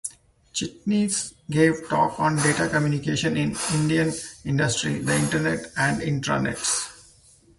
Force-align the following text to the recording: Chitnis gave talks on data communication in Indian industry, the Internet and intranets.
Chitnis 0.55 1.35
gave 1.47 1.87
talks 1.87 2.19
on 2.19 2.35
data 2.37 2.67
communication 2.69 3.37
in 3.37 3.55
Indian 3.75 4.11
industry, 4.45 4.97
the 4.97 5.15
Internet 5.15 5.71
and 5.77 6.01
intranets. 6.01 7.11